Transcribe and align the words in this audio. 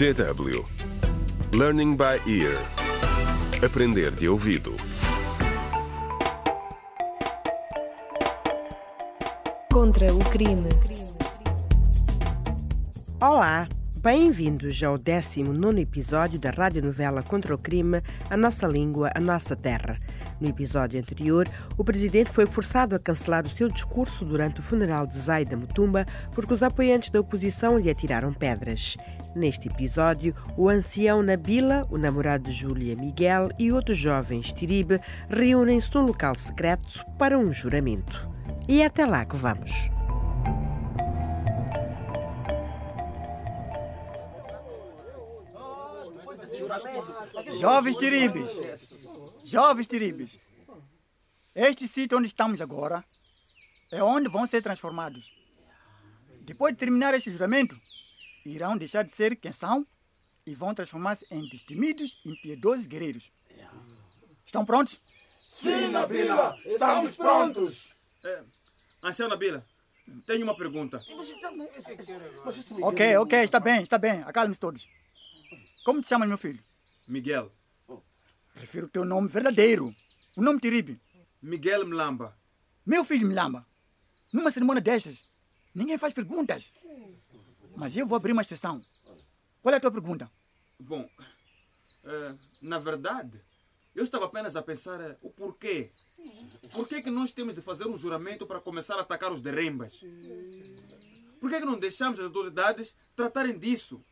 DW 0.00 0.64
Learning 1.52 1.94
by 1.94 2.16
Ear 2.26 2.56
Aprender 3.62 4.10
de 4.12 4.30
ouvido 4.30 4.74
Contra 9.70 10.14
o 10.14 10.18
crime. 10.30 10.70
Olá, 13.20 13.68
bem-vindos 13.98 14.82
ao 14.82 14.96
19 14.96 15.82
episódio 15.82 16.38
da 16.38 16.48
radionovela 16.48 17.22
Contra 17.22 17.54
o 17.54 17.58
Crime, 17.58 18.00
A 18.30 18.38
Nossa 18.38 18.66
Língua, 18.66 19.10
A 19.14 19.20
Nossa 19.20 19.54
Terra. 19.54 19.98
No 20.40 20.48
episódio 20.48 20.98
anterior, 20.98 21.46
o 21.76 21.84
presidente 21.84 22.30
foi 22.30 22.46
forçado 22.46 22.96
a 22.96 22.98
cancelar 22.98 23.44
o 23.44 23.50
seu 23.50 23.68
discurso 23.68 24.24
durante 24.24 24.60
o 24.60 24.62
funeral 24.62 25.06
de 25.06 25.18
Zaida 25.18 25.58
Mutumba 25.58 26.06
porque 26.32 26.54
os 26.54 26.62
apoiantes 26.62 27.10
da 27.10 27.20
oposição 27.20 27.78
lhe 27.78 27.90
atiraram 27.90 28.32
pedras. 28.32 28.96
Neste 29.34 29.68
episódio, 29.68 30.34
o 30.56 30.68
ancião 30.68 31.22
Nabila, 31.22 31.86
o 31.88 31.96
namorado 31.96 32.44
de 32.44 32.52
Júlia 32.52 32.96
Miguel 32.96 33.48
e 33.58 33.70
outros 33.70 33.96
jovens 33.96 34.52
Tiribe 34.52 35.00
reúnem-se 35.28 35.94
num 35.94 36.06
local 36.06 36.34
secreto 36.34 37.04
para 37.16 37.38
um 37.38 37.52
juramento. 37.52 38.28
E 38.68 38.82
é 38.82 38.86
até 38.86 39.06
lá 39.06 39.24
que 39.24 39.36
vamos. 39.36 39.88
Jovens 47.60 47.96
tiribes, 47.96 48.50
jovens 49.44 49.86
tiribes, 49.86 50.38
este 51.54 51.86
sítio 51.86 52.16
onde 52.16 52.28
estamos 52.28 52.60
agora 52.60 53.04
é 53.90 54.02
onde 54.02 54.28
vão 54.28 54.46
ser 54.46 54.62
transformados. 54.62 55.30
Depois 56.42 56.72
de 56.72 56.78
terminar 56.78 57.12
este 57.12 57.30
juramento, 57.30 57.78
irão 58.44 58.76
deixar 58.76 59.02
de 59.02 59.12
ser 59.12 59.36
quem 59.36 59.52
são 59.52 59.86
e 60.46 60.54
vão 60.54 60.74
transformar-se 60.74 61.26
em 61.30 61.48
destemidos 61.48 62.20
e 62.24 62.30
impiedosos 62.30 62.86
guerreiros. 62.86 63.30
Estão 64.44 64.64
prontos? 64.64 65.00
Sim, 65.48 65.88
Nabila, 65.88 66.56
estamos 66.64 67.16
prontos. 67.16 67.92
É, 68.24 68.44
ancião 69.04 69.28
Nabila, 69.28 69.64
tenho 70.26 70.44
uma 70.44 70.56
pergunta. 70.56 71.02
Ok, 72.82 73.16
ok, 73.16 73.38
está 73.40 73.60
bem, 73.60 73.82
está 73.82 73.98
bem. 73.98 74.22
Acalme-se 74.22 74.60
todos. 74.60 74.88
Como 75.84 76.02
te 76.02 76.08
chamas, 76.08 76.28
meu 76.28 76.38
filho? 76.38 76.62
Miguel. 77.06 77.52
Prefiro 78.54 78.86
o 78.86 78.90
teu 78.90 79.04
nome 79.04 79.28
verdadeiro. 79.28 79.94
O 80.36 80.42
nome 80.42 80.60
Tiribe. 80.60 81.00
Miguel 81.40 81.86
Mlamba. 81.86 82.36
Meu 82.84 83.04
filho 83.04 83.26
Milamba. 83.26 83.66
Numa 84.32 84.50
cerimônia 84.50 84.80
destas, 84.80 85.28
ninguém 85.74 85.98
faz 85.98 86.12
perguntas. 86.12 86.72
Mas 87.80 87.96
eu 87.96 88.06
vou 88.06 88.14
abrir 88.14 88.32
uma 88.32 88.42
exceção. 88.42 88.78
Qual 89.62 89.72
é 89.72 89.78
a 89.78 89.80
tua 89.80 89.90
pergunta? 89.90 90.30
Bom, 90.78 91.08
é, 92.04 92.34
na 92.60 92.76
verdade, 92.76 93.40
eu 93.94 94.04
estava 94.04 94.26
apenas 94.26 94.54
a 94.54 94.60
pensar 94.60 95.00
é, 95.00 95.16
o 95.22 95.30
porquê. 95.30 95.88
Por 96.74 96.86
que, 96.86 97.00
que 97.00 97.10
nós 97.10 97.32
temos 97.32 97.54
de 97.54 97.62
fazer 97.62 97.86
um 97.86 97.96
juramento 97.96 98.46
para 98.46 98.60
começar 98.60 98.96
a 98.96 99.00
atacar 99.00 99.32
os 99.32 99.40
derrembas? 99.40 99.98
Por 101.40 101.48
que, 101.48 101.58
que 101.58 101.64
não 101.64 101.78
deixamos 101.78 102.20
as 102.20 102.26
autoridades 102.26 102.94
tratarem 103.16 103.58
disso? 103.58 104.04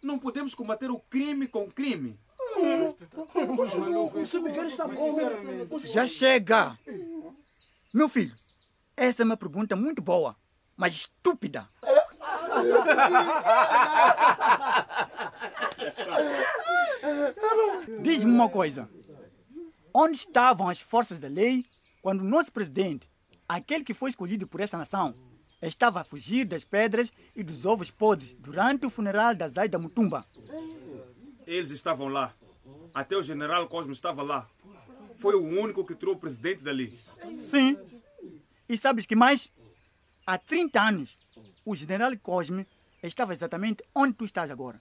Não 0.00 0.16
podemos 0.16 0.54
combater 0.54 0.88
o 0.88 1.00
crime 1.00 1.48
com 1.48 1.68
crime. 1.68 2.16
Já 5.82 6.06
chega! 6.06 6.78
Meu 7.92 8.08
filho, 8.08 8.34
essa 8.96 9.22
é 9.22 9.24
uma 9.24 9.36
pergunta 9.36 9.74
muito 9.74 10.00
boa, 10.00 10.36
mas 10.76 10.94
estúpida. 10.94 11.66
Diz-me 18.02 18.30
uma 18.30 18.48
coisa. 18.48 18.88
Onde 19.94 20.16
estavam 20.16 20.68
as 20.68 20.80
forças 20.80 21.18
da 21.18 21.28
lei 21.28 21.64
quando 22.00 22.20
o 22.20 22.24
nosso 22.24 22.50
presidente, 22.52 23.08
aquele 23.48 23.84
que 23.84 23.94
foi 23.94 24.10
escolhido 24.10 24.46
por 24.46 24.60
esta 24.60 24.78
nação, 24.78 25.14
estava 25.60 26.00
a 26.00 26.04
fugir 26.04 26.44
das 26.44 26.64
pedras 26.64 27.12
e 27.36 27.42
dos 27.42 27.64
ovos 27.66 27.90
podres 27.90 28.34
durante 28.38 28.86
o 28.86 28.90
funeral 28.90 29.34
da 29.34 29.46
Zaida 29.48 29.78
Mutumba? 29.78 30.24
Eles 31.46 31.70
estavam 31.70 32.08
lá. 32.08 32.34
Até 32.94 33.16
o 33.16 33.22
general 33.22 33.68
Cosmo 33.68 33.92
estava 33.92 34.22
lá. 34.22 34.48
Foi 35.18 35.34
o 35.34 35.42
único 35.42 35.84
que 35.84 35.94
tirou 35.94 36.14
o 36.14 36.18
presidente 36.18 36.62
dali. 36.62 36.98
Sim. 37.42 37.76
E 38.68 38.76
sabes 38.76 39.06
que 39.06 39.14
mais? 39.14 39.52
Há 40.26 40.38
30 40.38 40.80
anos, 40.80 41.16
o 41.64 41.74
general 41.74 42.16
Cosme 42.18 42.66
estava 43.02 43.32
exatamente 43.32 43.82
onde 43.94 44.14
tu 44.14 44.24
estás 44.24 44.50
agora. 44.50 44.80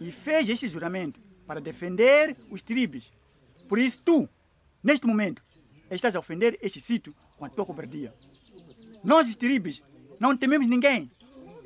E 0.00 0.10
fez 0.10 0.48
este 0.48 0.68
juramento 0.68 1.20
para 1.46 1.60
defender 1.60 2.36
os 2.50 2.62
tribos. 2.62 3.10
Por 3.68 3.78
isso 3.78 4.00
tu, 4.04 4.28
neste 4.82 5.06
momento, 5.06 5.42
estás 5.90 6.16
a 6.16 6.18
ofender 6.18 6.58
este 6.60 6.80
sítio 6.80 7.14
com 7.36 7.44
a 7.44 7.48
tua 7.48 7.66
cobardia. 7.66 8.12
Nós, 9.04 9.28
os 9.28 9.36
tribos, 9.36 9.82
não 10.18 10.36
tememos 10.36 10.68
ninguém, 10.68 11.10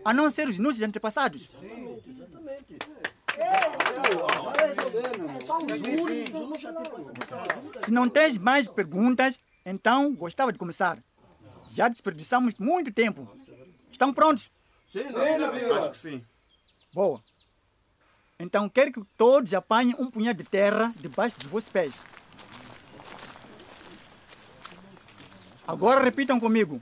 a 0.05 0.13
não 0.15 0.31
ser 0.31 0.49
os 0.49 0.59
nossos 0.59 0.81
antepassados. 0.83 1.49
Se 7.79 7.91
não 7.91 8.09
tens 8.09 8.39
mais 8.39 8.69
perguntas, 8.69 9.39
então 9.65 10.15
gostava 10.15 10.53
de 10.53 10.59
começar. 10.59 10.99
Já 11.69 11.89
desperdiçamos 11.89 12.57
muito 12.59 12.93
tempo. 12.93 13.29
Estão 13.97 14.13
prontos? 14.13 14.51
Acho 15.79 15.91
que 15.91 15.97
sim. 15.97 16.23
Boa. 16.93 17.19
Então 18.39 18.69
quero 18.69 18.93
que 18.93 19.03
todos 19.17 19.55
apanhem 19.55 19.97
um 19.99 20.11
punhado 20.11 20.43
de 20.43 20.47
terra 20.47 20.93
debaixo 20.97 21.39
dos 21.39 21.47
vossos 21.47 21.71
pés. 21.71 22.05
Agora 25.67 26.05
repitam 26.05 26.39
comigo. 26.39 26.79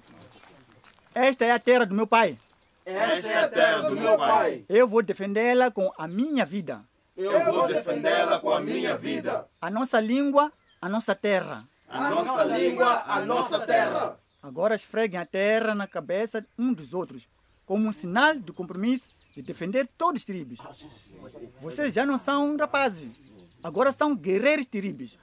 Esta 1.15 1.45
é 1.45 1.53
a 1.53 1.59
terra 1.61 1.87
do 1.87 1.95
meu 1.95 2.05
pai. 2.05 2.37
Esta 2.85 3.29
é 3.29 3.45
a 3.45 3.49
terra 3.49 3.83
do 3.89 3.95
meu 3.95 4.17
pai. 4.17 4.65
Eu 4.69 4.89
vou 4.89 5.01
defendê-la 5.01 5.71
com 5.71 5.93
a 5.97 6.09
minha 6.09 6.45
vida. 6.45 6.85
Eu 7.17 7.45
vou 7.45 7.69
defendê-la 7.69 8.41
com 8.41 8.53
a 8.53 8.61
minha 8.61 8.97
vida. 8.97 9.47
A 9.61 9.71
nossa 9.71 10.01
língua, 10.01 10.51
a 10.83 10.89
nossa 10.89 11.15
terra. 11.15 11.65
A 11.89 12.11
nossa 12.11 12.43
língua, 12.43 13.05
a 13.07 13.21
nossa 13.21 13.61
terra. 13.61 14.17
Agora 14.44 14.75
esfreguem 14.75 15.19
a 15.19 15.25
terra 15.25 15.75
na 15.75 15.87
cabeça 15.87 16.44
um 16.59 16.71
dos 16.71 16.93
outros, 16.93 17.27
como 17.65 17.88
um 17.88 17.93
sinal 17.94 18.37
de 18.37 18.53
compromisso 18.53 19.09
de 19.34 19.41
defender 19.41 19.88
todos 19.97 20.21
os 20.21 20.27
tribos. 20.27 20.59
Vocês 21.62 21.94
já 21.94 22.05
não 22.05 22.19
são 22.19 22.55
rapazes, 22.59 23.19
agora 23.62 23.91
são 23.91 24.15
guerreiros 24.15 24.66
tribos. 24.66 25.19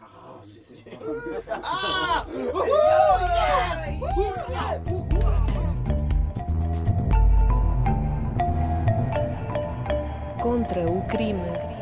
Contra 10.42 10.90
o 10.90 11.06
crime. 11.06 11.81